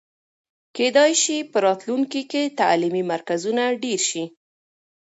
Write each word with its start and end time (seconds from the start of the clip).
کېدای 0.75 1.13
سي 1.23 1.37
په 1.51 1.57
راتلونکي 1.65 2.21
کې 2.31 2.43
تعلیمي 2.59 3.03
مرکزونه 3.11 3.63
ډېر 3.83 3.99
سي. 4.09 4.23